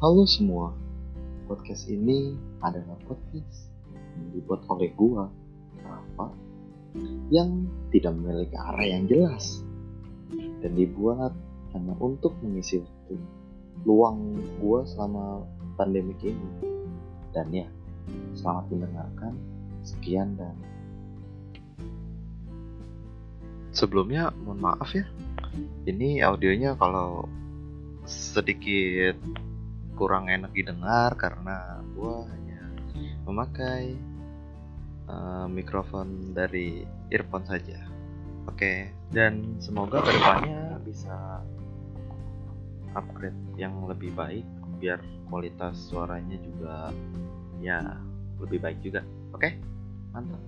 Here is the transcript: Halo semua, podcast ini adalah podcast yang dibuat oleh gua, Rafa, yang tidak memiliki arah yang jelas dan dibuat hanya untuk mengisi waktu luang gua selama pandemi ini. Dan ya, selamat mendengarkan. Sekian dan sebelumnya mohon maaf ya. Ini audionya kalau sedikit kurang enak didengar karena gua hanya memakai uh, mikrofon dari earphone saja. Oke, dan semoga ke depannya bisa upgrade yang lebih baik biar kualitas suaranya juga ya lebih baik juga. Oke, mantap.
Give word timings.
Halo 0.00 0.24
semua, 0.24 0.72
podcast 1.44 1.84
ini 1.92 2.32
adalah 2.64 2.96
podcast 3.04 3.68
yang 3.92 4.32
dibuat 4.32 4.64
oleh 4.72 4.96
gua, 4.96 5.28
Rafa, 5.84 6.32
yang 7.28 7.68
tidak 7.92 8.16
memiliki 8.16 8.56
arah 8.56 8.96
yang 8.96 9.04
jelas 9.04 9.60
dan 10.64 10.72
dibuat 10.72 11.36
hanya 11.76 11.92
untuk 12.00 12.32
mengisi 12.40 12.80
waktu 12.80 13.20
luang 13.84 14.40
gua 14.56 14.88
selama 14.88 15.44
pandemi 15.76 16.16
ini. 16.24 16.48
Dan 17.36 17.52
ya, 17.52 17.68
selamat 18.32 18.72
mendengarkan. 18.72 19.36
Sekian 19.84 20.32
dan 20.40 20.56
sebelumnya 23.76 24.32
mohon 24.48 24.64
maaf 24.64 24.96
ya. 24.96 25.04
Ini 25.84 26.24
audionya 26.24 26.72
kalau 26.80 27.28
sedikit 28.08 29.20
kurang 30.00 30.32
enak 30.32 30.56
didengar 30.56 31.12
karena 31.20 31.84
gua 31.92 32.24
hanya 32.32 32.64
memakai 33.28 34.00
uh, 35.04 35.44
mikrofon 35.44 36.32
dari 36.32 36.88
earphone 37.12 37.44
saja. 37.44 37.76
Oke, 38.48 38.88
dan 39.12 39.60
semoga 39.60 40.00
ke 40.00 40.16
depannya 40.16 40.80
bisa 40.80 41.44
upgrade 42.96 43.36
yang 43.60 43.76
lebih 43.84 44.08
baik 44.16 44.48
biar 44.80 44.96
kualitas 45.28 45.76
suaranya 45.76 46.40
juga 46.40 46.88
ya 47.60 48.00
lebih 48.40 48.64
baik 48.64 48.80
juga. 48.80 49.04
Oke, 49.36 49.60
mantap. 50.16 50.40